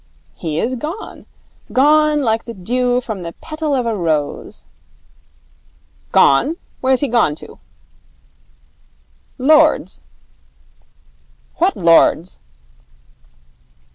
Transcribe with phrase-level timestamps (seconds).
[0.33, 1.27] 'He is gone.
[1.71, 4.65] Gone like the dew from the petal of a rose.'
[6.11, 6.57] 'Gone!
[6.79, 7.59] Where's he gone to?'
[9.37, 10.01] 'Lord's.'
[11.57, 12.39] 'What lord's?'